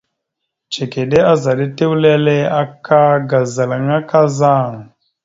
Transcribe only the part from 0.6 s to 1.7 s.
Cikiɗe azaɗ